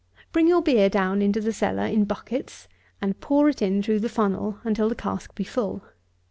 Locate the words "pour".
3.21-3.47